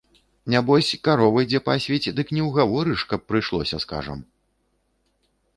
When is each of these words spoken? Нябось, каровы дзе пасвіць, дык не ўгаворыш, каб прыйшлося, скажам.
Нябось, 0.53 0.87
каровы 1.07 1.43
дзе 1.49 1.59
пасвіць, 1.67 2.11
дык 2.21 2.33
не 2.37 2.41
ўгаворыш, 2.47 2.99
каб 3.13 3.19
прыйшлося, 3.33 3.77
скажам. 3.85 4.19